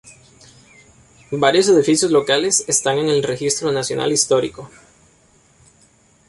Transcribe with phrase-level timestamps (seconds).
[1.29, 4.67] Varios edificios locales están en el Registro Nacional Histórico.